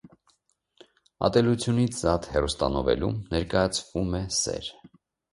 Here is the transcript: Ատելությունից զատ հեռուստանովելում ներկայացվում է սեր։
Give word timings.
Ատելությունից 1.27 1.99
զատ 2.05 2.25
հեռուստանովելում 2.35 3.19
ներկայացվում 3.35 4.17
է 4.21 4.23
սեր։ 4.39 4.71